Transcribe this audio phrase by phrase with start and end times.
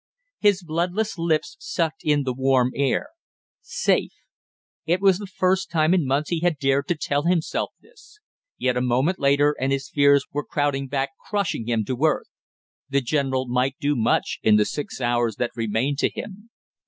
[0.39, 3.09] His bloodless lips sucked in the warm air.
[3.61, 4.13] Safe!
[4.87, 8.17] It was the first time in months he had dared to tell himself this;
[8.57, 12.31] yet a moment later and his fears were crowding back crushing him to earth.
[12.89, 16.49] The general might do much in the six hours that remained to him.